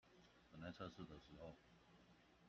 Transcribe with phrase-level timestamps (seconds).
[0.49, 1.55] 本來測試的時候